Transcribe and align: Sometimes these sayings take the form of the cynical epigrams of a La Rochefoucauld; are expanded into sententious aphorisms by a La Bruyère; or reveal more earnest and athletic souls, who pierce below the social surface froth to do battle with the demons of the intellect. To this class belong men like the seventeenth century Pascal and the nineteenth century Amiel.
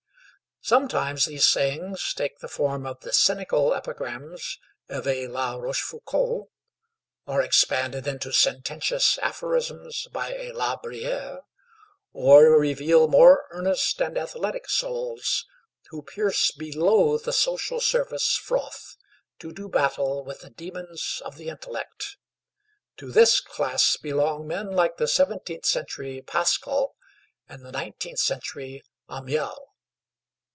Sometimes 0.63 1.25
these 1.25 1.47
sayings 1.49 2.13
take 2.13 2.37
the 2.37 2.47
form 2.47 2.85
of 2.85 2.99
the 2.99 3.11
cynical 3.11 3.73
epigrams 3.73 4.59
of 4.87 5.07
a 5.07 5.25
La 5.27 5.55
Rochefoucauld; 5.55 6.49
are 7.25 7.41
expanded 7.41 8.05
into 8.05 8.31
sententious 8.31 9.17
aphorisms 9.23 10.07
by 10.13 10.33
a 10.35 10.51
La 10.51 10.77
Bruyère; 10.77 11.39
or 12.13 12.59
reveal 12.59 13.07
more 13.07 13.47
earnest 13.49 13.99
and 14.03 14.19
athletic 14.19 14.69
souls, 14.69 15.47
who 15.89 16.03
pierce 16.03 16.51
below 16.51 17.17
the 17.17 17.33
social 17.33 17.79
surface 17.81 18.35
froth 18.37 18.97
to 19.39 19.51
do 19.51 19.67
battle 19.67 20.23
with 20.23 20.41
the 20.41 20.51
demons 20.51 21.23
of 21.25 21.37
the 21.37 21.49
intellect. 21.49 22.17
To 22.97 23.11
this 23.11 23.39
class 23.39 23.97
belong 23.97 24.45
men 24.45 24.69
like 24.69 24.97
the 24.97 25.07
seventeenth 25.07 25.65
century 25.65 26.21
Pascal 26.21 26.95
and 27.49 27.65
the 27.65 27.71
nineteenth 27.71 28.19
century 28.19 28.83
Amiel. 29.09 29.69